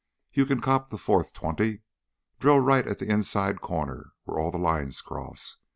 You 0.33 0.47
can 0.47 0.61
cop 0.61 0.89
the 0.89 0.97
fourth 0.97 1.31
twenty, 1.31 1.83
drill 2.39 2.59
right 2.59 2.87
at 2.87 2.97
the 2.97 3.07
inside 3.07 3.61
corner, 3.61 4.13
where 4.23 4.39
all 4.39 4.49
the 4.49 4.57
lines 4.57 4.99
cross. 4.99 5.57